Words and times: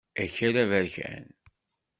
Akal 0.23 0.55
aberkan. 0.63 1.25